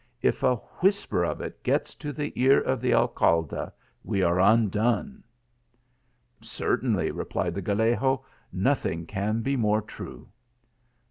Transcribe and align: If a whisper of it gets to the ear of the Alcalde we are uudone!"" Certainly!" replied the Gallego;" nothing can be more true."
If 0.23 0.41
a 0.41 0.55
whisper 0.55 1.23
of 1.23 1.41
it 1.41 1.61
gets 1.61 1.93
to 1.93 2.11
the 2.11 2.33
ear 2.35 2.59
of 2.59 2.81
the 2.81 2.91
Alcalde 2.91 3.67
we 4.03 4.23
are 4.23 4.37
uudone!"" 4.37 5.21
Certainly!" 6.57 7.11
replied 7.11 7.53
the 7.53 7.61
Gallego;" 7.61 8.25
nothing 8.51 9.05
can 9.05 9.41
be 9.43 9.55
more 9.55 9.83
true." 9.83 10.29